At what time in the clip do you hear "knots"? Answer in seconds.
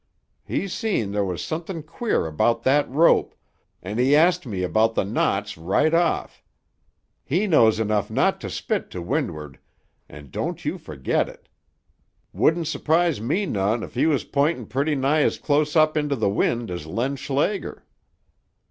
5.03-5.59